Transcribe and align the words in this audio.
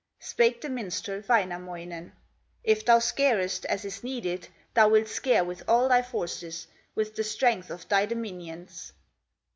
Spake 0.17 0.61
the 0.61 0.69
minstrel, 0.69 1.21
Wainamoinen: 1.29 2.13
"If 2.63 2.83
thou 2.83 2.97
scarest 2.97 3.65
as 3.65 3.85
is 3.85 4.03
needed, 4.03 4.47
Thou 4.73 4.89
wilt 4.89 5.07
scare 5.07 5.43
with 5.43 5.61
all 5.67 5.89
thy 5.89 6.01
forces, 6.01 6.65
With 6.95 7.13
the 7.15 7.23
strength 7.23 7.69
of 7.69 7.87
thy 7.87 8.07
dominions." 8.07 8.93